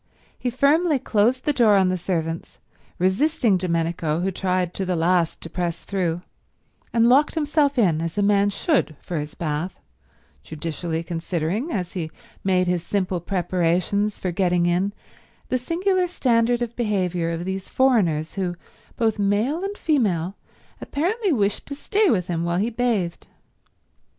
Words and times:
He 0.35 0.49
firmly 0.49 0.97
closed 0.97 1.45
the 1.45 1.53
door 1.53 1.75
on 1.75 1.89
the 1.89 1.95
servants, 1.97 2.57
resisting 2.97 3.55
Domenico, 3.55 4.19
who 4.21 4.31
tried 4.31 4.73
to 4.73 4.83
the 4.83 4.95
last 4.95 5.41
to 5.41 5.47
press 5.47 5.83
through, 5.83 6.23
and 6.91 7.07
locked 7.07 7.35
himself 7.35 7.77
in 7.77 8.01
as 8.01 8.17
a 8.17 8.23
man 8.23 8.49
should 8.49 8.95
for 8.99 9.19
his 9.19 9.35
bath, 9.35 9.79
judicially 10.41 11.03
considering, 11.03 11.69
as 11.71 11.93
he 11.93 12.09
made 12.43 12.65
his 12.65 12.81
simple 12.83 13.19
preparations 13.19 14.17
for 14.17 14.31
getting 14.31 14.65
in, 14.65 14.91
the 15.49 15.59
singular 15.59 16.07
standard 16.07 16.63
of 16.63 16.75
behaviour 16.75 17.29
of 17.29 17.45
these 17.45 17.69
foreigners 17.69 18.33
who, 18.33 18.55
both 18.97 19.19
male 19.19 19.63
and 19.63 19.77
female, 19.77 20.33
apparently 20.81 21.31
wished 21.31 21.67
to 21.67 21.75
stay 21.75 22.09
with 22.09 22.25
him 22.25 22.43
while 22.43 22.57
he 22.57 22.71
bathed. 22.71 23.27